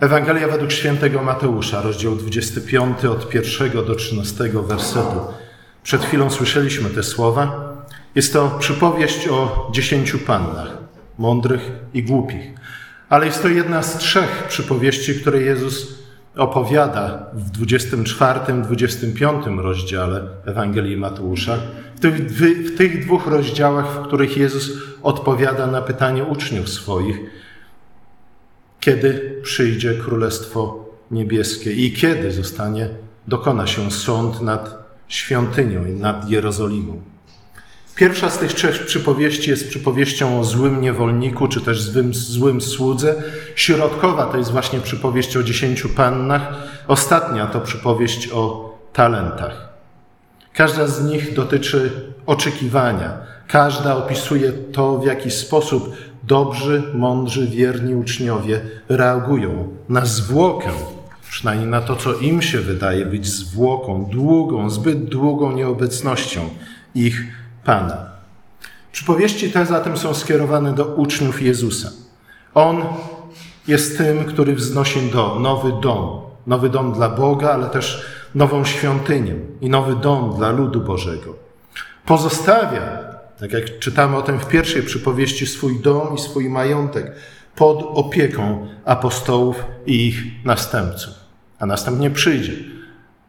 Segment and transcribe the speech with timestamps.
[0.00, 5.20] Ewangelia według świętego Mateusza, rozdział 25 od 1 do 13 wersetu.
[5.82, 7.72] Przed chwilą słyszeliśmy te słowa.
[8.14, 10.78] Jest to przypowieść o dziesięciu pannach,
[11.18, 12.50] mądrych i głupich.
[13.08, 15.98] Ale jest to jedna z trzech przypowieści, które Jezus
[16.36, 21.58] opowiada w 24-25 rozdziale Ewangelii Mateusza.
[21.96, 24.72] W tych, w tych dwóch rozdziałach, w których Jezus
[25.02, 27.20] odpowiada na pytanie uczniów swoich,
[28.80, 32.88] kiedy przyjdzie Królestwo Niebieskie i kiedy zostanie,
[33.28, 37.02] dokona się sąd nad świątynią i nad Jerozolimą.
[37.96, 43.22] Pierwsza z tych trzech przypowieści jest przypowieścią o złym niewolniku, czy też złym, złym słudze.
[43.54, 46.52] Środkowa to jest właśnie przypowieść o dziesięciu pannach.
[46.88, 49.68] Ostatnia to przypowieść o talentach.
[50.52, 51.90] Każda z nich dotyczy
[52.26, 53.18] oczekiwania.
[53.48, 60.70] Każda opisuje to, w jaki sposób dobrzy, mądrzy, wierni uczniowie reagują na zwłokę,
[61.30, 66.40] przynajmniej na to, co im się wydaje być zwłoką, długą, zbyt długą nieobecnością
[66.94, 67.24] ich
[67.64, 68.10] Pana.
[68.92, 71.90] Przypowieści te zatem są skierowane do uczniów Jezusa.
[72.54, 72.82] On
[73.68, 79.34] jest tym, który wznosi do nowy dom, nowy dom dla Boga, ale też nową świątynię
[79.60, 81.34] i nowy dom dla ludu Bożego.
[82.06, 83.09] Pozostawia,
[83.40, 87.12] tak jak czytamy o tym w pierwszej przypowieści, swój dom i swój majątek
[87.56, 91.14] pod opieką apostołów i ich następców.
[91.58, 92.52] A następnie przyjdzie,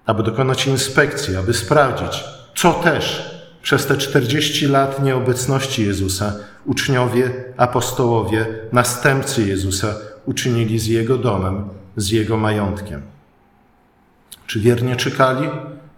[0.06, 2.24] aby dokonać inspekcji, aby sprawdzić,
[2.56, 3.32] co też
[3.62, 12.10] przez te 40 lat nieobecności Jezusa uczniowie, apostołowie, następcy Jezusa uczynili z Jego domem, z
[12.10, 13.02] Jego majątkiem.
[14.48, 15.50] Czy wiernie czekali,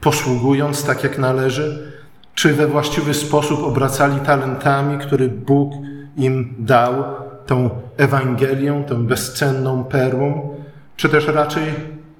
[0.01, 1.92] posługując tak jak należy,
[2.35, 5.73] czy we właściwy sposób obracali talentami, które Bóg
[6.17, 7.03] im dał,
[7.45, 10.55] tą Ewangelią, tą bezcenną perłą,
[10.95, 11.63] czy też raczej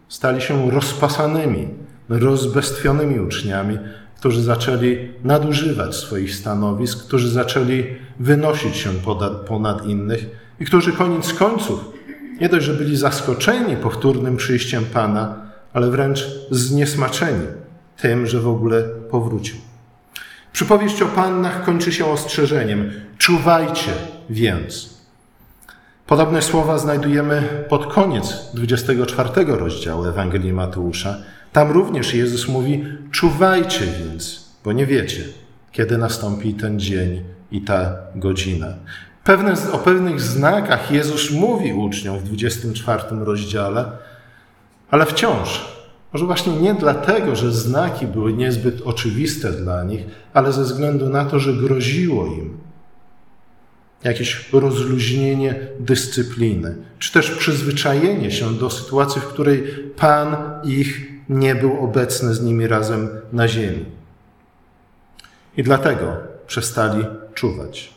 [0.09, 1.67] stali się rozpasanymi,
[2.09, 3.77] rozbestwionymi uczniami,
[4.17, 7.83] którzy zaczęli nadużywać swoich stanowisk, którzy zaczęli
[8.19, 8.89] wynosić się
[9.47, 10.25] ponad, innych
[10.59, 11.93] i którzy koniec końców
[12.41, 15.35] nie dość, że byli zaskoczeni powtórnym przyjściem Pana,
[15.73, 17.45] ale wręcz zniesmaczeni
[18.01, 19.72] tym, że w ogóle powrócił.
[20.53, 23.91] Przypowieść o pannach kończy się ostrzeżeniem: czuwajcie
[24.29, 24.93] więc.
[26.07, 31.17] Podobne słowa znajdujemy pod koniec 24 rozdziału Ewangelii Mateusza.
[31.51, 35.23] Tam również Jezus mówi: czuwajcie więc, bo nie wiecie,
[35.71, 38.67] kiedy nastąpi ten dzień i ta godzina.
[39.23, 43.85] Pewne, o pewnych znakach Jezus mówi uczniom w 24 rozdziale,
[44.91, 45.73] ale wciąż
[46.13, 50.01] może właśnie nie dlatego, że znaki były niezbyt oczywiste dla nich,
[50.33, 52.57] ale ze względu na to, że groziło im
[54.03, 59.63] jakieś rozluźnienie dyscypliny, czy też przyzwyczajenie się do sytuacji, w której
[59.97, 63.85] Pan ich nie był obecny z nimi razem na ziemi.
[65.57, 67.93] I dlatego przestali czuwać.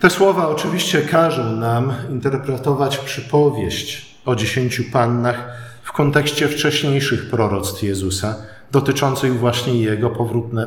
[0.00, 5.67] Te słowa oczywiście każą nam interpretować przypowieść o dziesięciu pannach
[5.98, 8.36] kontekście wcześniejszych proroctw Jezusa,
[8.72, 10.66] dotyczących właśnie Jego powrótne,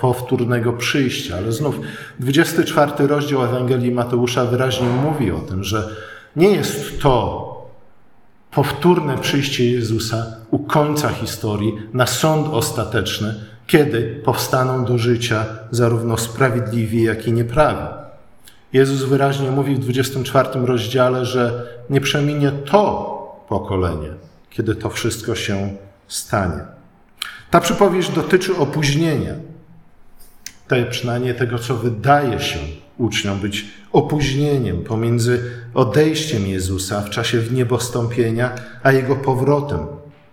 [0.00, 1.36] powtórnego przyjścia.
[1.36, 1.80] Ale znów
[2.20, 5.96] 24 rozdział Ewangelii Mateusza wyraźnie mówi o tym, że
[6.36, 7.48] nie jest to
[8.50, 13.34] powtórne przyjście Jezusa u końca historii na sąd ostateczny,
[13.66, 17.94] kiedy powstaną do życia zarówno sprawiedliwi, jak i nieprawi.
[18.72, 23.12] Jezus wyraźnie mówi w 24 rozdziale, że nie przeminie to
[23.48, 25.76] pokolenie, kiedy to wszystko się
[26.08, 26.60] stanie.
[27.50, 29.34] Ta przypowieść dotyczy opóźnienia,
[30.68, 32.58] te, przynajmniej tego, co wydaje się
[32.98, 39.78] uczniom być opóźnieniem pomiędzy odejściem Jezusa w czasie wniebostąpienia, a jego powrotem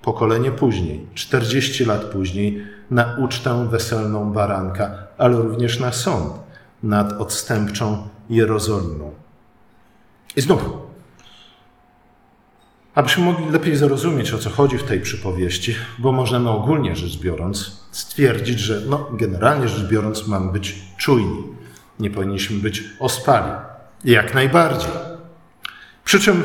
[0.02, 6.34] pokolenie później, 40 lat później, na ucztę weselną baranka, ale również na sąd
[6.84, 9.12] nad odstępczą Jerozolimą.
[10.36, 10.89] I znów
[13.00, 17.72] Abyśmy mogli lepiej zrozumieć, o co chodzi w tej przypowieści, bo możemy ogólnie rzecz biorąc
[17.92, 21.44] stwierdzić, że no, generalnie rzecz biorąc mamy być czujni.
[22.00, 23.52] Nie powinniśmy być ospali.
[24.06, 24.92] Jak najbardziej.
[26.04, 26.44] Przy czym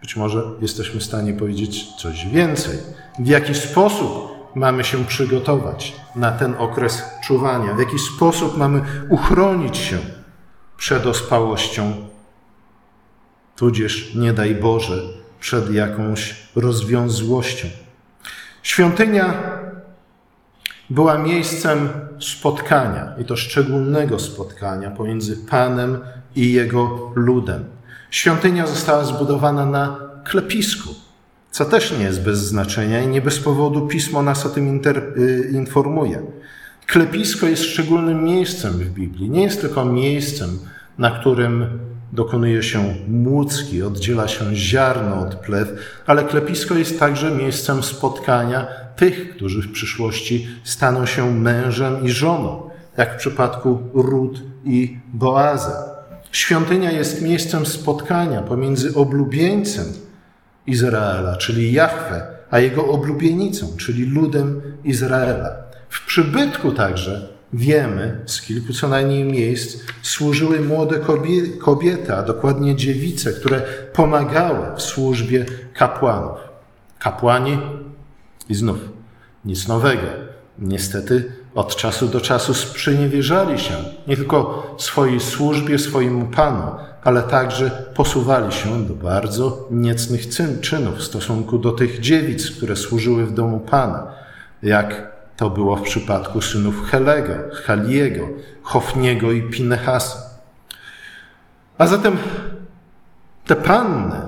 [0.00, 2.78] być może jesteśmy w stanie powiedzieć coś więcej.
[3.18, 7.74] W jaki sposób mamy się przygotować na ten okres czuwania?
[7.74, 9.98] W jaki sposób mamy uchronić się
[10.76, 12.13] przed ospałością
[13.56, 15.02] tudzież nie daj Boże
[15.40, 17.68] przed jakąś rozwiązłością.
[18.62, 19.34] Świątynia
[20.90, 21.88] była miejscem
[22.20, 25.98] spotkania, i to szczególnego spotkania pomiędzy Panem
[26.36, 27.64] i Jego ludem.
[28.10, 30.88] Świątynia została zbudowana na klepisku,
[31.50, 34.80] co też nie jest bez znaczenia i nie bez powodu pismo nas o tym
[35.16, 36.22] y, informuje.
[36.86, 39.30] Klepisko jest szczególnym miejscem w Biblii.
[39.30, 40.58] Nie jest tylko miejscem,
[40.98, 41.78] na którym
[42.14, 45.68] dokonuje się młódzki, oddziela się ziarno od plew,
[46.06, 48.66] ale klepisko jest także miejscem spotkania
[48.96, 55.94] tych, którzy w przyszłości staną się mężem i żoną, jak w przypadku Rut i Boaza.
[56.32, 59.86] Świątynia jest miejscem spotkania pomiędzy oblubieńcem
[60.66, 65.50] Izraela, czyli Jahwe, a jego oblubienicą, czyli ludem Izraela.
[65.88, 71.00] W przybytku także wiemy z kilku co najmniej miejsc służyły młode
[71.58, 73.62] kobiety, a dokładnie dziewice, które
[73.92, 76.38] pomagały w służbie kapłanów.
[76.98, 77.58] Kapłani
[78.48, 78.78] i znów
[79.44, 80.06] nic nowego.
[80.58, 83.74] Niestety od czasu do czasu sprzeniewierzali się
[84.06, 86.62] nie tylko swojej służbie, swojemu Panu,
[87.04, 90.28] ale także posuwali się do bardzo niecnych
[90.60, 94.06] czynów w stosunku do tych dziewic, które służyły w domu Pana,
[94.62, 98.28] jak to było w przypadku synów Helego, Haliego,
[98.62, 100.18] Hofniego i Pinehasa.
[101.78, 102.16] A zatem
[103.46, 104.20] te panny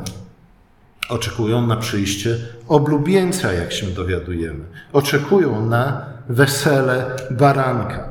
[1.09, 2.37] oczekują na przyjście
[2.69, 4.65] oblubieńca, jak się dowiadujemy.
[4.93, 8.09] Oczekują na wesele baranka.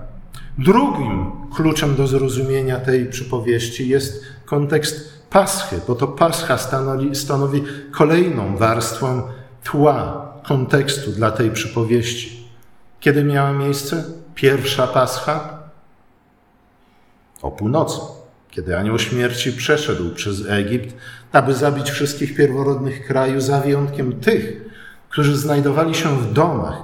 [0.58, 8.58] Drugim kluczem do zrozumienia tej przypowieści jest kontekst Paschy, bo to Pascha stanowi, stanowi kolejną
[8.58, 9.22] warstwę
[9.64, 12.35] tła, kontekstu dla tej przypowieści.
[13.06, 14.04] Kiedy miała miejsce
[14.36, 15.60] pierwsza Pascha?
[17.42, 18.00] O północy,
[18.52, 20.96] kiedy anioł śmierci przeszedł przez Egipt,
[21.32, 24.62] aby zabić wszystkich pierworodnych kraju, za wyjątkiem tych,
[25.10, 26.78] którzy znajdowali się w domach,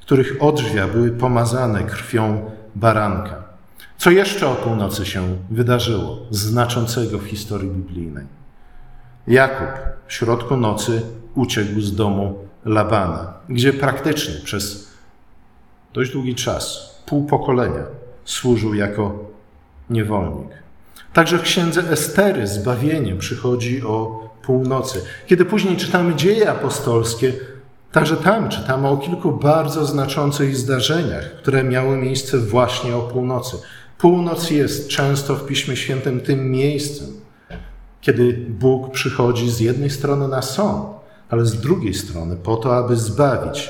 [0.00, 3.42] których odrzwia były pomazane krwią baranka.
[3.98, 8.26] Co jeszcze o północy się wydarzyło, znaczącego w historii biblijnej?
[9.26, 9.68] Jakub
[10.06, 11.02] w środku nocy
[11.34, 14.85] uciekł z domu Labana, gdzie praktycznie przez
[15.96, 17.84] dość długi czas, pół pokolenia,
[18.24, 19.18] służył jako
[19.90, 20.48] niewolnik.
[21.12, 25.02] Także w księdze Estery zbawienie przychodzi o północy.
[25.26, 27.32] Kiedy później czytamy dzieje apostolskie,
[27.92, 33.56] Także tam czytamy o kilku bardzo znaczących zdarzeniach, które miały miejsce właśnie o północy.
[33.98, 37.08] Północ jest często w Piśmie Świętym tym miejscem,
[38.00, 40.86] kiedy Bóg przychodzi z jednej strony na sąd,
[41.28, 43.68] ale z drugiej strony po to, aby zbawić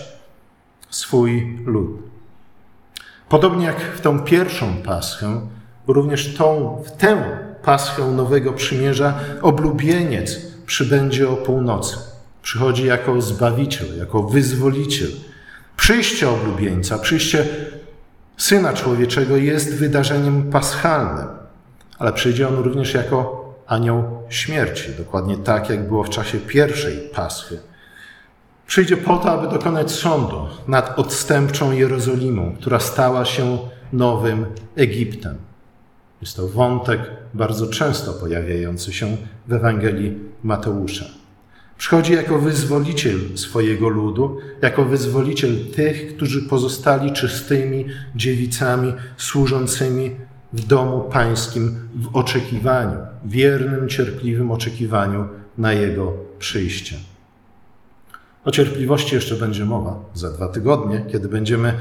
[0.90, 2.15] swój lud.
[3.28, 5.40] Podobnie jak w tą pierwszą paschę,
[5.86, 7.22] również tą, w tę
[7.62, 11.96] paschę Nowego Przymierza oblubieniec przybędzie o północy.
[12.42, 15.10] Przychodzi jako zbawiciel, jako wyzwoliciel.
[15.76, 17.46] Przyjście oblubieńca, przyjście
[18.36, 21.28] Syna Człowieczego jest wydarzeniem paschalnym,
[21.98, 27.60] ale przyjdzie on również jako anioł śmierci, dokładnie tak, jak było w czasie pierwszej paschy.
[28.66, 30.36] Przyjdzie po to, aby dokonać sądu
[30.68, 33.58] nad odstępczą Jerozolimą, która stała się
[33.92, 34.46] nowym
[34.76, 35.36] Egiptem.
[36.20, 37.00] Jest to wątek
[37.34, 39.16] bardzo często pojawiający się
[39.48, 41.04] w Ewangelii Mateusza.
[41.78, 47.84] Przychodzi jako wyzwoliciel swojego ludu, jako wyzwoliciel tych, którzy pozostali czystymi
[48.14, 50.10] dziewicami służącymi
[50.52, 55.28] w domu pańskim w oczekiwaniu, wiernym, cierpliwym oczekiwaniu
[55.58, 56.96] na jego przyjście.
[58.46, 61.74] O cierpliwości jeszcze będzie mowa za dwa tygodnie, kiedy będziemy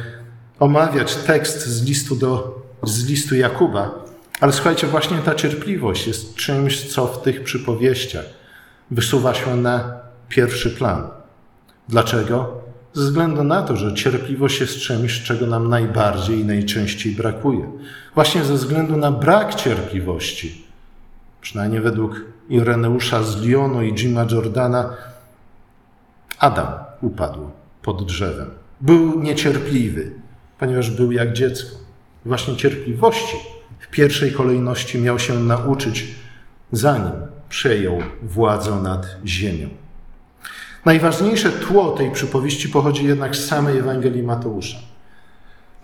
[0.59, 4.05] omawiać tekst z listu, do, z listu Jakuba.
[4.41, 8.25] Ale słuchajcie, właśnie ta cierpliwość jest czymś, co w tych przypowieściach
[8.91, 11.07] wysuwa się na pierwszy plan.
[11.89, 12.61] Dlaczego?
[12.93, 17.71] Ze względu na to, że cierpliwość jest czymś, czego nam najbardziej i najczęściej brakuje.
[18.15, 20.65] Właśnie ze względu na brak cierpliwości,
[21.41, 24.89] przynajmniej według Ireneusza z Lyonu i Jima Jordana,
[26.39, 26.67] Adam
[27.01, 27.49] upadł
[27.81, 28.49] pod drzewem.
[28.81, 30.11] Był niecierpliwy,
[30.59, 31.75] ponieważ był jak dziecko.
[32.25, 33.37] Właśnie cierpliwości
[33.79, 36.15] w pierwszej kolejności miał się nauczyć,
[36.71, 37.11] zanim
[37.49, 39.69] przejął władzę nad ziemią.
[40.85, 44.77] Najważniejsze tło tej przypowieści pochodzi jednak z samej Ewangelii Mateusza,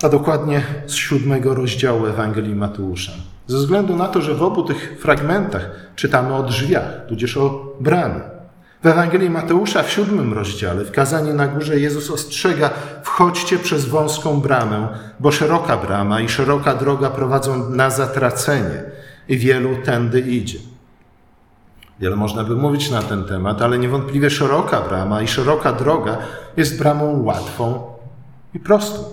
[0.03, 3.11] a dokładnie z siódmego rozdziału Ewangelii Mateusza.
[3.47, 8.30] Ze względu na to, że w obu tych fragmentach czytamy o drzwiach, tudzież o bramie.
[8.83, 12.69] W Ewangelii Mateusza w siódmym rozdziale, w kazaniu na górze, Jezus ostrzega:
[13.03, 14.87] Wchodźcie przez wąską bramę,
[15.19, 18.83] bo szeroka brama i szeroka droga prowadzą na zatracenie,
[19.27, 20.59] i wielu tędy idzie.
[21.99, 26.17] Wiele można by mówić na ten temat, ale niewątpliwie szeroka brama i szeroka droga
[26.57, 27.93] jest bramą łatwą
[28.53, 29.03] i prostą.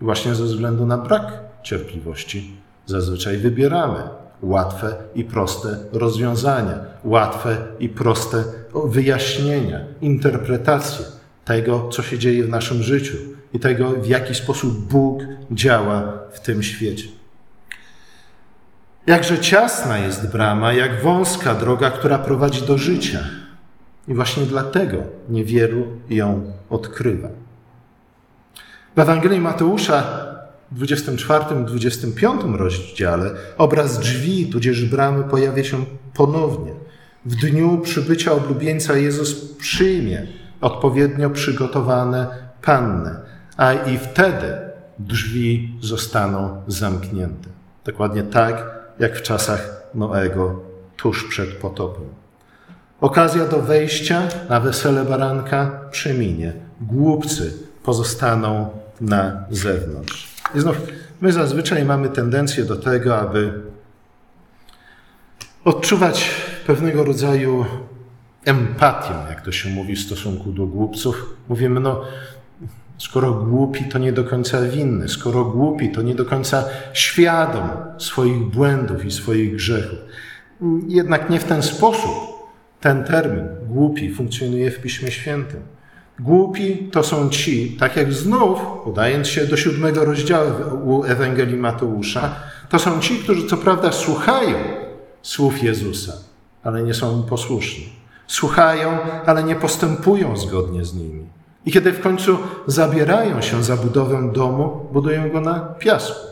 [0.00, 8.44] Właśnie ze względu na brak cierpliwości zazwyczaj wybieramy łatwe i proste rozwiązania, łatwe i proste
[8.84, 11.04] wyjaśnienia, interpretacje
[11.44, 13.16] tego, co się dzieje w naszym życiu
[13.54, 17.08] i tego, w jaki sposób Bóg działa w tym świecie.
[19.06, 23.20] Jakże ciasna jest brama, jak wąska droga, która prowadzi do życia.
[24.08, 24.96] I właśnie dlatego
[25.28, 27.28] niewielu ją odkrywa.
[28.96, 30.29] W Ewangelii Mateusza
[30.76, 35.84] 24-25 rozdziale obraz drzwi, tudzież bramy pojawia się
[36.14, 36.72] ponownie.
[37.24, 40.26] W dniu przybycia oblubieńca Jezus przyjmie
[40.60, 42.26] odpowiednio przygotowane
[42.62, 43.10] panny,
[43.56, 44.52] a i wtedy
[44.98, 47.48] drzwi zostaną zamknięte.
[47.84, 50.60] Dokładnie tak, jak w czasach Noego,
[50.96, 52.04] tuż przed potopem.
[53.00, 56.52] Okazja do wejścia na wesele baranka przeminie.
[56.80, 58.68] Głupcy pozostaną
[59.00, 60.29] na zewnątrz.
[60.54, 60.76] I znów,
[61.20, 63.52] my zazwyczaj mamy tendencję do tego, aby
[65.64, 66.30] odczuwać
[66.66, 67.66] pewnego rodzaju
[68.44, 71.36] empatię, jak to się mówi w stosunku do głupców.
[71.48, 72.04] Mówimy, no,
[72.98, 78.38] skoro głupi, to nie do końca winny, skoro głupi, to nie do końca świadom swoich
[78.38, 79.98] błędów i swoich grzechów.
[80.88, 82.10] Jednak nie w ten sposób
[82.80, 85.60] ten termin głupi funkcjonuje w Piśmie Świętym.
[86.20, 92.34] Głupi to są ci, tak jak znów, udając się do siódmego rozdziału Ewangelii Mateusza,
[92.68, 94.56] to są ci, którzy co prawda słuchają
[95.22, 96.12] słów Jezusa,
[96.62, 97.88] ale nie są mu posłuszni.
[98.26, 101.26] Słuchają, ale nie postępują zgodnie z nimi.
[101.66, 106.26] I kiedy w końcu zabierają się za budowę domu, budują go na piasku.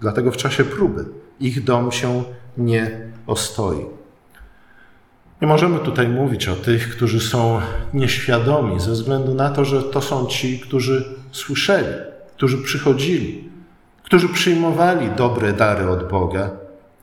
[0.00, 1.04] Dlatego w czasie próby
[1.40, 2.24] ich dom się
[2.56, 3.86] nie ostoi.
[5.42, 7.60] Nie możemy tutaj mówić o tych, którzy są
[7.94, 11.94] nieświadomi, ze względu na to, że to są ci, którzy słyszeli,
[12.36, 13.48] którzy przychodzili,
[14.02, 16.50] którzy przyjmowali dobre dary od Boga,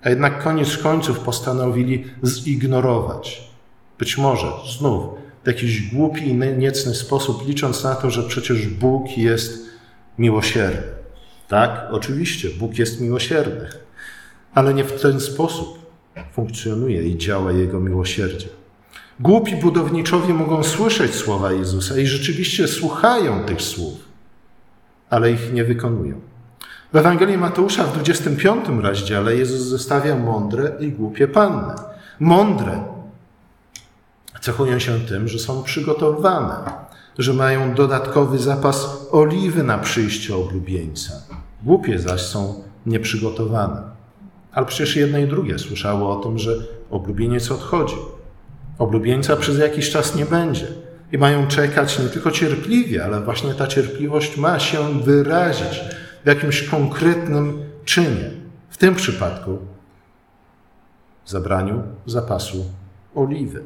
[0.04, 3.52] a jednak koniec końców postanowili zignorować.
[4.00, 4.48] Być może
[4.80, 5.06] znów
[5.44, 9.66] w jakiś głupi i niecny sposób, licząc na to, że przecież Bóg jest
[10.18, 10.84] miłosierny.
[11.48, 13.70] Tak, oczywiście, Bóg jest miłosierny,
[14.54, 15.81] ale nie w ten sposób
[16.32, 18.48] funkcjonuje i działa Jego miłosierdzie.
[19.20, 24.00] Głupi budowniczowie mogą słyszeć słowa Jezusa i rzeczywiście słuchają tych słów,
[25.10, 26.22] ale ich nie wykonują.
[26.94, 31.74] W Ewangelii Mateusza w 25 rozdziale Jezus zestawia mądre i głupie panny.
[32.20, 32.84] Mądre
[34.42, 36.56] cechują się tym, że są przygotowane,
[37.18, 41.14] że mają dodatkowy zapas oliwy na przyjście oblubieńca.
[41.64, 43.91] Głupie zaś są nieprzygotowane.
[44.52, 46.56] Ale przecież jedne i drugie słyszało o tym, że
[46.90, 47.96] oblubieniec odchodzi.
[48.80, 50.68] Oblubieńca przez jakiś czas nie będzie.
[51.12, 55.82] I mają czekać nie tylko cierpliwie, ale właśnie ta cierpliwość ma się wyrazić
[56.24, 58.32] w jakimś konkretnym czynie.
[58.70, 59.58] W tym przypadku
[61.26, 62.66] zabraniu zapasu
[63.16, 63.64] oliwy.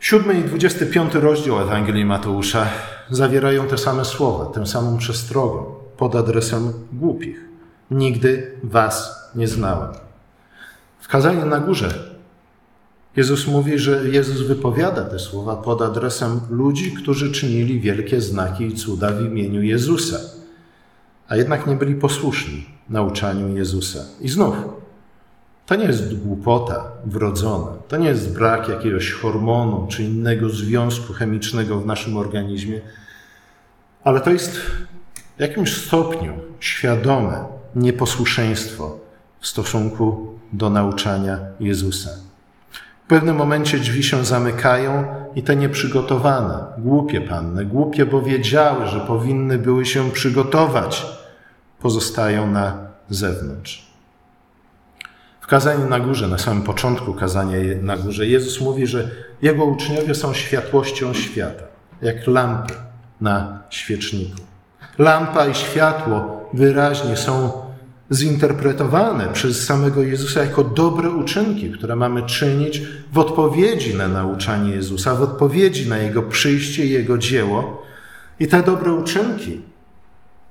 [0.00, 2.66] Siódmy i dwudziesty piąty rozdział Ewangelii Mateusza
[3.10, 5.64] zawierają te same słowa, tę samą przestrogę
[5.96, 7.55] pod adresem głupich.
[7.90, 9.92] Nigdy was nie znałem.
[11.00, 12.16] W kazaniu na górze
[13.16, 18.74] Jezus mówi, że Jezus wypowiada te słowa pod adresem ludzi, którzy czynili wielkie znaki i
[18.74, 20.18] cuda w imieniu Jezusa,
[21.28, 23.98] a jednak nie byli posłuszni nauczaniu Jezusa.
[24.20, 24.56] I znów,
[25.66, 31.80] to nie jest głupota wrodzona, to nie jest brak jakiegoś hormonu czy innego związku chemicznego
[31.80, 32.80] w naszym organizmie,
[34.04, 34.56] ale to jest
[35.36, 38.98] w jakimś stopniu świadome nieposłuszeństwo
[39.40, 42.10] w stosunku do nauczania Jezusa.
[43.04, 45.04] W pewnym momencie drzwi się zamykają
[45.34, 51.06] i te nieprzygotowane, głupie panny, głupie, bo wiedziały, że powinny były się przygotować,
[51.80, 52.78] pozostają na
[53.10, 53.86] zewnątrz.
[55.40, 59.10] W kazaniu na górze, na samym początku kazania na górze, Jezus mówi, że
[59.42, 61.62] Jego uczniowie są światłością świata,
[62.02, 62.74] jak lampy
[63.20, 64.40] na świeczniku.
[64.98, 67.52] Lampa i światło wyraźnie są
[68.12, 75.14] zinterpretowane przez samego Jezusa jako dobre uczynki, które mamy czynić w odpowiedzi na nauczanie Jezusa,
[75.14, 77.82] w odpowiedzi na Jego przyjście Jego dzieło.
[78.40, 79.60] I te dobre uczynki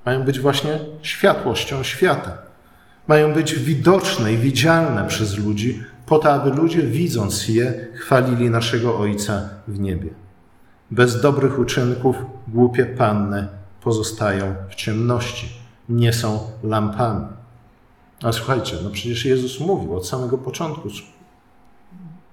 [0.06, 2.38] mają być właśnie światłością świata.
[3.08, 8.98] Mają być widoczne i widzialne przez ludzi, po to, aby ludzie, widząc je, chwalili naszego
[8.98, 10.10] Ojca w niebie.
[10.90, 12.16] Bez dobrych uczynków
[12.48, 13.48] głupie panny
[13.80, 17.26] pozostają w ciemności, nie są lampami.
[18.22, 20.88] A słuchajcie, no przecież Jezus mówił od samego początku: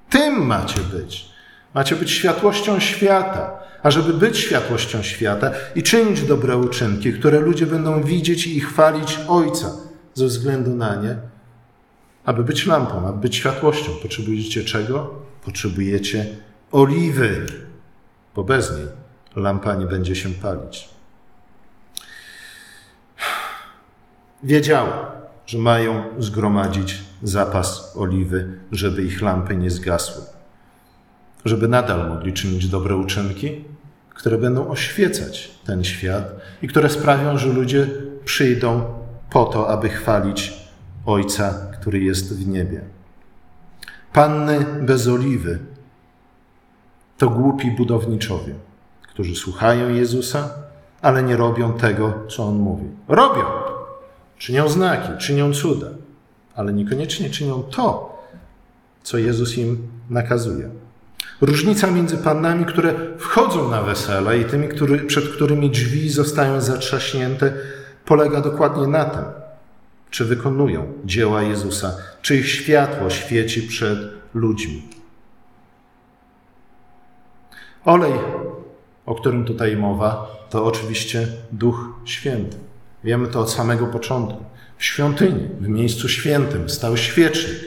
[0.10, 1.34] Tym macie być.
[1.74, 3.64] Macie być światłością świata.
[3.84, 9.20] A żeby być światłością świata i czynić dobre uczynki, które ludzie będą widzieć i chwalić
[9.28, 9.72] Ojca,
[10.14, 11.18] ze względu na nie,
[12.26, 13.92] aby być lampą, aby być światłością.
[14.02, 15.14] Potrzebujecie czego?
[15.46, 16.26] Potrzebujecie
[16.72, 17.46] oliwy,
[18.36, 18.88] bo bez niej
[19.36, 20.93] lampa nie będzie się palić.
[24.44, 25.12] Wiedziała,
[25.46, 30.24] że mają zgromadzić zapas oliwy, żeby ich lampy nie zgasły,
[31.46, 33.66] żeby nadal mogli czynić dobre uczynki,
[34.10, 37.88] które będą oświecać ten świat i które sprawią, że ludzie
[38.26, 38.84] przyjdą
[39.30, 40.54] po to, aby chwalić
[41.06, 42.82] Ojca, który jest w niebie.
[44.14, 45.60] Panny bez oliwy
[47.18, 48.54] to głupi budowniczowie,
[49.02, 50.50] którzy słuchają Jezusa,
[51.02, 52.86] ale nie robią tego, co On mówi.
[53.08, 53.63] Robią,
[54.44, 55.88] czynią znaki, czynią cuda,
[56.56, 58.18] ale niekoniecznie czynią to,
[59.04, 60.70] co Jezus im nakazuje.
[61.42, 67.54] Różnica między pannami, które wchodzą na wesele i tymi, który, przed którymi drzwi zostają zatrzaśnięte,
[68.06, 69.24] polega dokładnie na tym,
[70.10, 74.00] czy wykonują dzieła Jezusa, czy ich światło świeci przed
[74.34, 74.84] ludźmi.
[77.86, 78.14] Olej,
[79.06, 82.73] o którym tutaj mowa, to oczywiście Duch Święty.
[83.04, 84.44] Wiemy to od samego początku.
[84.78, 87.60] W świątyni, w miejscu świętym stał świecznik.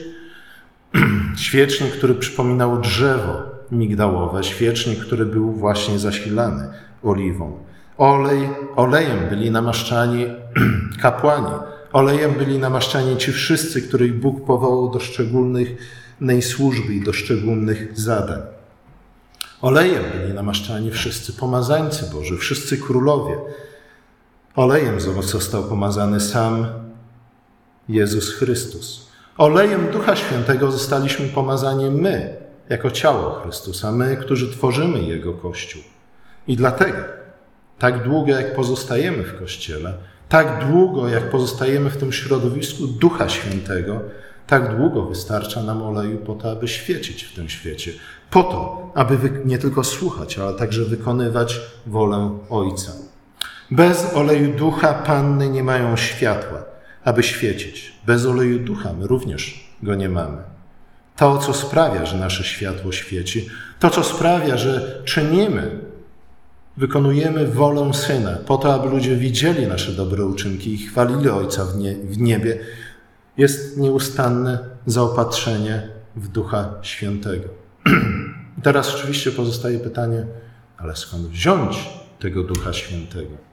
[1.47, 6.69] świecznik, który przypominał drzewo migdałowe, świecznik, który był właśnie zasilany
[7.03, 7.57] oliwą.
[7.97, 10.25] Olej, olejem byli namaszczani
[11.01, 11.47] kapłani.
[11.93, 15.77] Olejem byli namaszczani ci wszyscy, których Bóg powołał do szczególnej
[16.41, 18.41] służby i do szczególnych zadań.
[19.61, 23.37] Olejem byli namaszczani wszyscy pomazańcy Boży, wszyscy królowie.
[24.57, 26.67] Olejem został pomazany sam
[27.89, 29.07] Jezus Chrystus.
[29.37, 32.35] Olejem Ducha Świętego zostaliśmy pomazani my,
[32.69, 35.81] jako ciało Chrystusa, my, którzy tworzymy Jego Kościół.
[36.47, 36.97] I dlatego,
[37.79, 39.93] tak długo jak pozostajemy w Kościele,
[40.29, 44.01] tak długo jak pozostajemy w tym środowisku Ducha Świętego,
[44.47, 47.91] tak długo wystarcza nam oleju po to, aby świecić w tym świecie.
[48.29, 53.06] Po to, aby nie tylko słuchać, ale także wykonywać wolę Ojca.
[53.71, 56.63] Bez oleju ducha panny nie mają światła,
[57.03, 57.93] aby świecić.
[58.05, 60.37] Bez oleju ducha my również go nie mamy.
[61.15, 63.49] To, co sprawia, że nasze światło świeci,
[63.79, 65.79] to, co sprawia, że czynimy,
[66.77, 71.77] wykonujemy wolę Syna, po to, aby ludzie widzieli nasze dobre uczynki i chwalili Ojca w,
[71.77, 72.59] nie, w niebie,
[73.37, 77.49] jest nieustanne zaopatrzenie w Ducha Świętego.
[78.63, 80.25] Teraz oczywiście pozostaje pytanie,
[80.77, 83.46] ale skąd wziąć tego Ducha Świętego?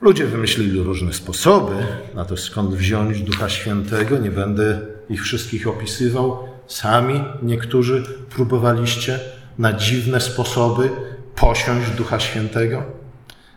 [0.00, 1.74] Ludzie wymyślili różne sposoby
[2.14, 4.18] na to, skąd wziąć Ducha Świętego.
[4.18, 4.80] Nie będę
[5.10, 6.38] ich wszystkich opisywał.
[6.66, 9.18] Sami niektórzy próbowaliście
[9.58, 10.90] na dziwne sposoby
[11.34, 12.82] posiąść Ducha Świętego.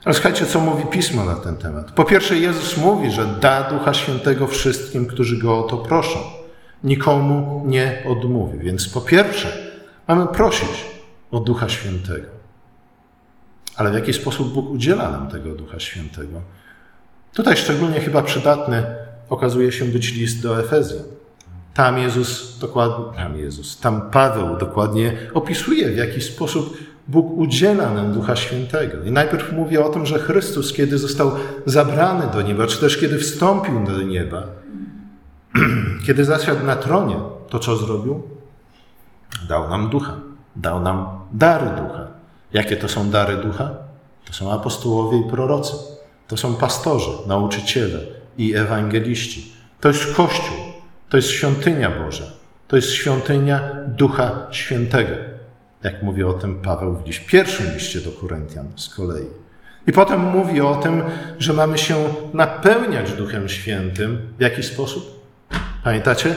[0.03, 1.91] Ale słuchajcie, co mówi Pismo na ten temat.
[1.91, 6.19] Po pierwsze, Jezus mówi, że da Ducha Świętego wszystkim, którzy Go o to proszą.
[6.83, 8.59] Nikomu nie odmówi.
[8.59, 9.57] Więc po pierwsze,
[10.07, 10.85] mamy prosić
[11.31, 12.40] o Ducha Świętego.
[13.81, 16.41] Ale w jaki sposób Bóg udziela nam tego Ducha Świętego?
[17.33, 18.83] Tutaj szczególnie chyba przydatny
[19.29, 21.03] okazuje się być list do Efezjan.
[21.73, 28.13] Tam Jezus dokładnie, tam Jezus, tam Paweł dokładnie opisuje, w jaki sposób Bóg udziela nam
[28.13, 29.03] Ducha Świętego.
[29.03, 31.31] I najpierw mówi o tym, że Chrystus, kiedy został
[31.65, 34.43] zabrany do nieba, czy też kiedy wstąpił do nieba,
[36.05, 37.15] kiedy zasiadł na tronie,
[37.49, 38.23] to co zrobił?
[39.47, 40.15] Dał nam ducha,
[40.55, 42.10] dał nam dary ducha.
[42.53, 43.71] Jakie to są dary ducha?
[44.25, 45.73] To są apostołowie i prorocy,
[46.27, 47.99] to są pastorzy, nauczyciele
[48.37, 49.51] i ewangeliści.
[49.79, 50.57] To jest Kościół,
[51.09, 52.25] to jest świątynia Boża,
[52.67, 55.31] to jest świątynia Ducha Świętego
[55.83, 59.25] jak mówi o tym Paweł w pierwszym liście do Koryntian z kolei.
[59.87, 61.03] I potem mówi o tym,
[61.39, 61.95] że mamy się
[62.33, 64.33] napełniać Duchem Świętym.
[64.37, 65.25] W jaki sposób?
[65.83, 66.35] Pamiętacie?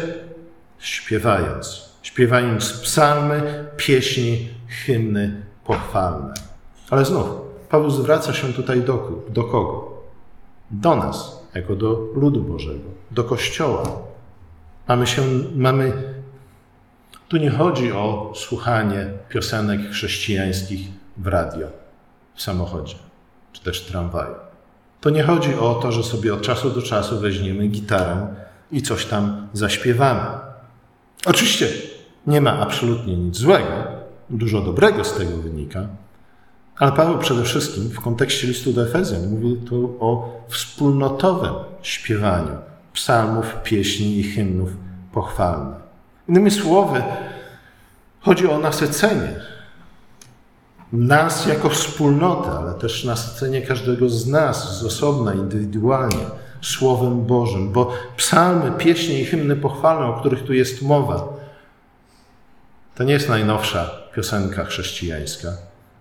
[0.79, 1.95] Śpiewając.
[2.03, 4.49] Śpiewając psalmy, pieśni,
[4.87, 6.35] hymny pochwalne.
[6.91, 7.27] Ale znów,
[7.69, 10.03] Paweł zwraca się tutaj do, do kogo?
[10.71, 13.83] Do nas, jako do ludu Bożego, do Kościoła.
[14.89, 15.23] Mamy, się,
[15.57, 15.93] mamy
[17.29, 21.67] tu nie chodzi o słuchanie piosenek chrześcijańskich w radio,
[22.35, 22.95] w samochodzie,
[23.53, 24.35] czy też w tramwaju.
[25.01, 28.27] To nie chodzi o to, że sobie od czasu do czasu weźmiemy gitarę
[28.73, 30.27] i coś tam zaśpiewamy.
[31.27, 31.69] Oczywiście
[32.27, 33.94] nie ma absolutnie nic złego,
[34.31, 35.87] dużo dobrego z tego wynika,
[36.79, 42.57] ale Paweł przede wszystkim w kontekście listu do Efezjan mówi tu o wspólnotowym śpiewaniu
[42.93, 44.71] psalmów, pieśni i hymnów
[45.13, 45.77] pochwalnych.
[46.29, 47.03] Innymi słowy,
[48.21, 49.41] chodzi o nasycenie
[50.93, 56.27] nas jako wspólnotę, ale też nasycenie każdego z nas z osobna, indywidualnie,
[56.63, 61.34] Słowem Bożym, bo psalmy, pieśnie i hymny pochwalne, o których tu jest mowa,
[62.95, 65.49] to nie jest najnowsza piosenka chrześcijańska,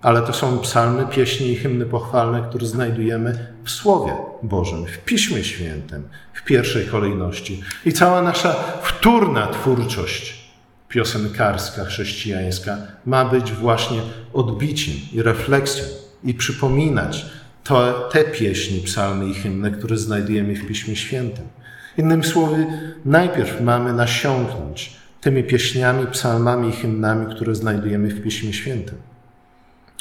[0.01, 5.43] ale to są psalmy, pieśni i hymny pochwalne, które znajdujemy w Słowie Bożym, w Piśmie
[5.43, 7.63] Świętym, w pierwszej kolejności.
[7.85, 10.43] I cała nasza wtórna twórczość
[10.89, 14.01] piosenkarska, chrześcijańska ma być właśnie
[14.33, 15.83] odbiciem i refleksją
[16.23, 17.25] i przypominać
[17.63, 21.45] to, te pieśni, psalmy i hymny, które znajdujemy w Piśmie Świętym.
[21.97, 22.67] Innymi słowy,
[23.05, 28.97] najpierw mamy nasiąknąć tymi pieśniami, psalmami i hymnami, które znajdujemy w Piśmie Świętym.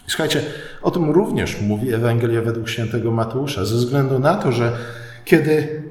[0.06, 0.42] Słuchajcie,
[0.82, 4.72] o tym również mówi Ewangelia według świętego Mateusza, ze względu na to, że
[5.24, 5.82] kiedy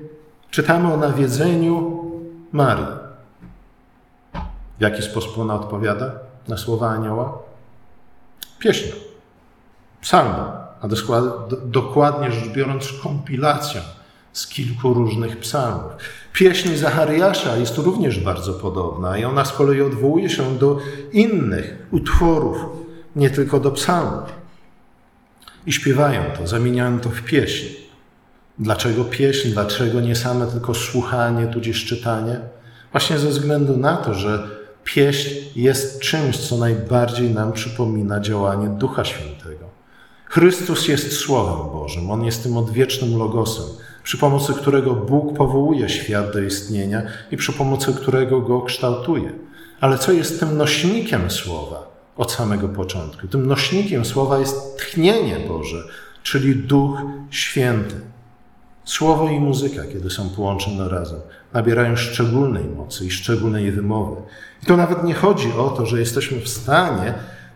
[0.49, 2.03] czytamy o nawiedzeniu
[2.51, 2.85] Marii,
[4.77, 6.11] w jaki sposób ona odpowiada
[6.47, 7.37] na słowa anioła?
[8.59, 8.95] Pieśnią,
[10.01, 10.45] psalmem,
[10.81, 10.87] a
[11.65, 13.81] dokładnie rzecz biorąc kompilacją
[14.33, 15.91] z kilku różnych psalmów.
[16.33, 20.77] Pieśń Zachariasza jest tu również bardzo podobna i ona z kolei odwołuje się do
[21.11, 22.57] innych utworów,
[23.15, 24.41] nie tylko do psalmów.
[25.65, 27.65] I śpiewają to, zamieniają to w pieśń.
[28.59, 29.49] Dlaczego pieśń?
[29.49, 32.39] Dlaczego nie same tylko słuchanie, tudzież czytanie?
[32.91, 34.47] Właśnie ze względu na to, że
[34.83, 39.65] pieśń jest czymś, co najbardziej nam przypomina działanie Ducha Świętego.
[40.25, 43.65] Chrystus jest Słowem Bożym, On jest tym odwiecznym Logosem,
[44.03, 49.31] przy pomocy którego Bóg powołuje świat do istnienia i przy pomocy którego go kształtuje.
[49.81, 53.27] Ale co jest tym nośnikiem Słowa od samego początku?
[53.27, 55.83] Tym nośnikiem Słowa jest tchnienie Boże,
[56.23, 57.95] czyli Duch Święty.
[58.85, 61.19] Słowo i muzyka, kiedy są połączone razem,
[61.53, 64.21] nabierają szczególnej mocy i szczególnej wymowy.
[64.63, 67.13] I to nawet nie chodzi o to, że jesteśmy w stanie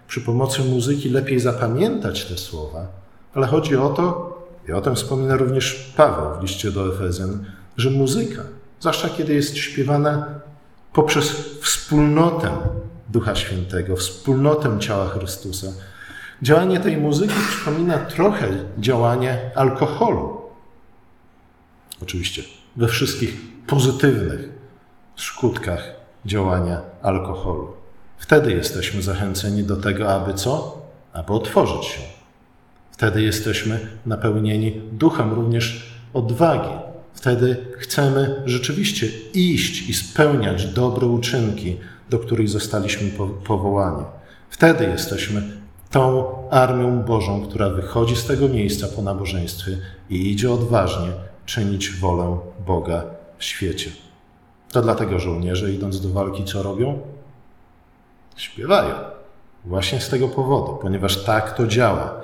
[0.08, 2.88] przy pomocy muzyki lepiej zapamiętać te słowa,
[3.34, 4.35] ale chodzi o to,
[4.68, 7.46] i o tym wspomina również Paweł w liście do Efezjan,
[7.78, 8.42] że muzyka,
[8.80, 10.28] zwłaszcza kiedy jest śpiewana
[10.94, 12.52] poprzez wspólnotę
[13.10, 15.68] Ducha Świętego, wspólnotę ciała Chrystusa,
[16.42, 18.48] działanie tej muzyki przypomina trochę
[18.78, 20.42] działanie alkoholu.
[22.02, 22.44] Oczywiście
[22.76, 24.50] we wszystkich pozytywnych
[25.16, 25.92] skutkach
[26.26, 27.74] działania alkoholu.
[28.18, 30.82] Wtedy jesteśmy zachęceni do tego, aby co?
[31.14, 32.15] Aby otworzyć się.
[32.98, 36.70] Wtedy jesteśmy napełnieni duchem również odwagi.
[37.14, 41.78] Wtedy chcemy rzeczywiście iść i spełniać dobre uczynki,
[42.10, 43.10] do których zostaliśmy
[43.48, 44.06] powołani.
[44.50, 45.42] Wtedy jesteśmy
[45.92, 49.78] tą armią Bożą, która wychodzi z tego miejsca po nabożeństwie
[50.10, 51.12] i idzie odważnie
[51.46, 53.04] czynić wolę Boga
[53.38, 53.92] w świecie.
[54.72, 57.00] To dlatego żołnierze, idąc do walki, co robią?
[58.36, 58.96] Śpiewają.
[59.66, 62.22] Właśnie z tego powodu, ponieważ tak to działa.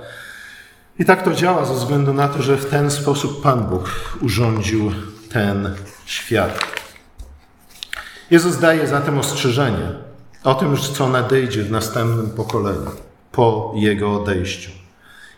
[1.01, 4.91] I tak to działa ze względu na to, że w ten sposób Pan Bóg urządził
[5.29, 6.59] ten świat.
[8.31, 9.87] Jezus daje zatem ostrzeżenie
[10.43, 12.91] o tym, co nadejdzie w następnym pokoleniu
[13.31, 14.71] po Jego odejściu.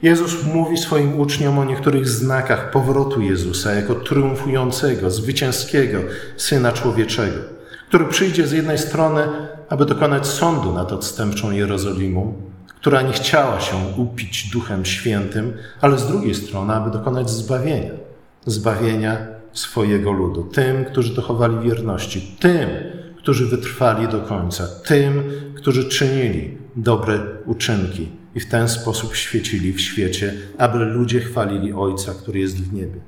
[0.01, 5.99] Jezus mówi swoim uczniom o niektórych znakach powrotu Jezusa jako triumfującego, zwycięskiego
[6.37, 7.37] Syna Człowieczego,
[7.87, 9.27] który przyjdzie z jednej strony,
[9.69, 12.52] aby dokonać sądu nad odstępczą Jerozolimą,
[12.83, 17.91] która nie chciała się upić Duchem Świętym, ale z drugiej strony, aby dokonać zbawienia,
[18.45, 19.17] zbawienia
[19.53, 22.69] swojego ludu, tym, którzy dochowali wierności, tym,
[23.17, 25.23] którzy wytrwali do końca, tym,
[25.55, 32.13] którzy czynili dobre uczynki i w ten sposób świecili w świecie, aby ludzie chwalili Ojca,
[32.13, 32.99] który jest w niebie.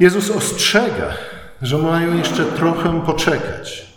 [0.00, 1.14] Jezus ostrzega,
[1.62, 3.94] że mają jeszcze trochę poczekać.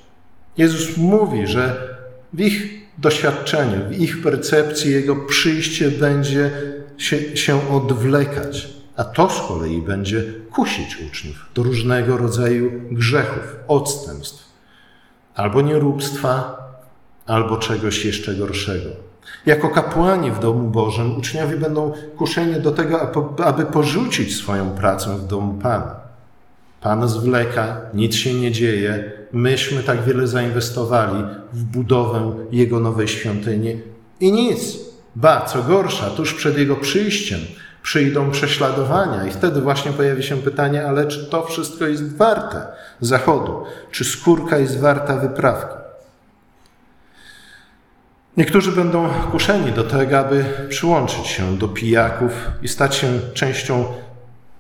[0.57, 1.97] Jezus mówi, że
[2.33, 6.51] w ich doświadczeniu, w ich percepcji Jego przyjście będzie
[6.97, 14.51] się, się odwlekać, a to z kolei będzie kusić uczniów do różnego rodzaju grzechów, odstępstw,
[15.35, 16.57] albo nieróbstwa,
[17.25, 18.89] albo czegoś jeszcze gorszego.
[19.45, 23.11] Jako kapłani w domu Bożym uczniowie będą kuszeni do tego,
[23.45, 26.06] aby porzucić swoją pracę w domu Pana.
[26.87, 29.11] Pan zwleka, nic się nie dzieje.
[29.33, 31.23] Myśmy tak wiele zainwestowali
[31.53, 33.81] w budowę Jego nowej świątyni
[34.19, 34.77] i nic.
[35.15, 37.39] Ba, co gorsza, tuż przed Jego przyjściem
[37.83, 42.67] przyjdą prześladowania i wtedy właśnie pojawi się pytanie, ale czy to wszystko jest warte
[43.01, 43.63] zachodu?
[43.91, 45.75] Czy skórka jest warta wyprawki?
[48.37, 53.85] Niektórzy będą kuszeni do tego, aby przyłączyć się do pijaków i stać się częścią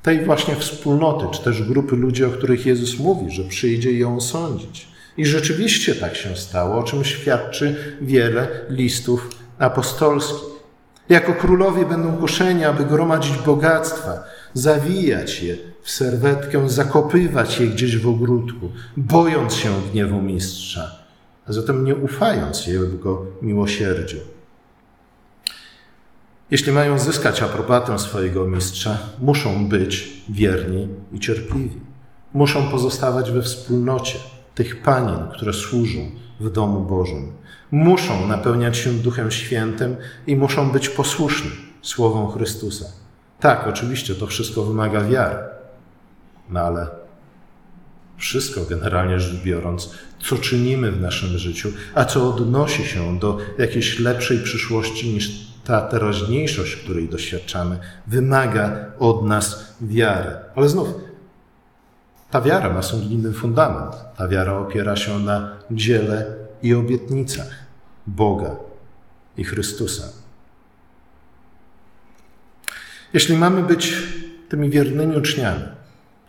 [0.07, 4.87] tej właśnie wspólnoty, czy też grupy ludzi, o których Jezus mówi, że przyjdzie ją sądzić.
[5.17, 10.47] I rzeczywiście tak się stało, o czym świadczy wiele listów apostolskich.
[11.09, 18.09] Jako królowie będą kuszeni, aby gromadzić bogactwa, zawijać je w serwetkę, zakopywać je gdzieś w
[18.09, 20.91] ogródku, bojąc się gniewu mistrza,
[21.47, 24.36] a zatem nie ufając jego miłosierdziu.
[26.51, 31.79] Jeśli mają zyskać aprobatę swojego mistrza, muszą być wierni i cierpliwi.
[32.33, 34.19] Muszą pozostawać we wspólnocie
[34.55, 37.31] tych panien, które służą w domu Bożym.
[37.71, 39.95] Muszą napełniać się Duchem Świętym
[40.27, 42.85] i muszą być posłuszni słowom Chrystusa.
[43.39, 45.37] Tak, oczywiście to wszystko wymaga wiary,
[46.49, 46.87] no ale
[48.17, 53.99] wszystko generalnie rzecz biorąc, co czynimy w naszym życiu, a co odnosi się do jakiejś
[53.99, 60.31] lepszej przyszłości niż ta teraźniejszość, której doświadczamy, wymaga od nas wiary.
[60.55, 60.87] Ale znów,
[62.31, 63.95] ta wiara ma solidny fundament.
[64.17, 66.25] Ta wiara opiera się na dziele
[66.63, 67.49] i obietnicach
[68.07, 68.55] Boga
[69.37, 70.03] i Chrystusa.
[73.13, 73.93] Jeśli mamy być
[74.49, 75.63] tymi wiernymi uczniami,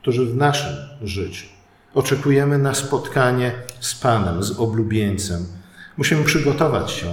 [0.03, 1.47] którzy w naszym życiu
[1.95, 5.47] oczekujemy na spotkanie z Panem, z oblubieńcem,
[5.97, 7.07] musimy przygotować się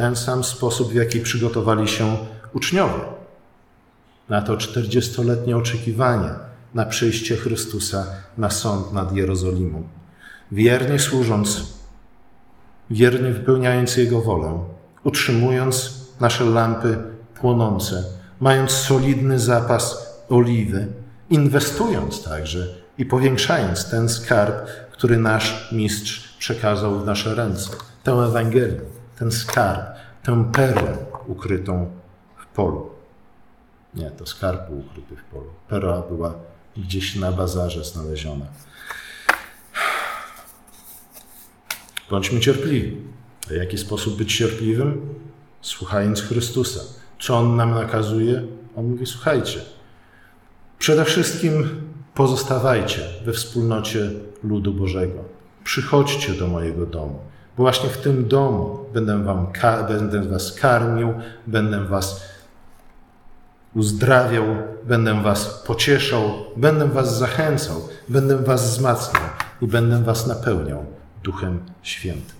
[0.00, 2.16] ten sam sposób, w jaki przygotowali się
[2.52, 3.00] uczniowie
[4.28, 6.30] na to czterdziestoletnie oczekiwanie
[6.74, 8.06] na przyjście Chrystusa
[8.38, 9.82] na sąd nad Jerozolimą.
[10.52, 11.62] Wiernie służąc,
[12.90, 14.58] wiernie wypełniając Jego wolę,
[15.04, 16.98] utrzymując nasze lampy
[17.40, 18.04] płonące,
[18.40, 20.86] mając solidny zapas oliwy,
[21.30, 22.66] inwestując także
[22.98, 24.54] i powiększając ten skarb,
[24.92, 27.70] który nasz mistrz przekazał w nasze ręce,
[28.04, 28.80] tę Ewangelię,
[29.20, 29.80] ten skarb,
[30.22, 31.90] tę perłę ukrytą
[32.36, 32.90] w polu.
[33.94, 35.50] Nie, to skarb był ukryty w polu.
[35.68, 36.34] Perła była
[36.76, 38.46] gdzieś na bazarze znaleziona.
[42.10, 42.96] Bądźmy cierpliwi.
[43.48, 45.14] W jaki sposób być cierpliwym?
[45.60, 46.80] Słuchając Chrystusa.
[47.20, 48.42] Co On nam nakazuje?
[48.76, 49.60] On mówi, słuchajcie,
[50.78, 51.82] przede wszystkim
[52.14, 54.10] pozostawajcie we wspólnocie
[54.44, 55.24] ludu Bożego.
[55.64, 57.29] Przychodźcie do mojego domu,
[57.60, 59.46] właśnie w tym domu będę, wam,
[59.88, 61.14] będę was karmił,
[61.46, 62.20] będę was
[63.74, 64.44] uzdrawiał,
[64.84, 66.22] będę was pocieszał,
[66.56, 69.22] będę was zachęcał, będę was wzmacniał
[69.62, 70.84] i będę was napełniał
[71.22, 72.36] Duchem Świętym.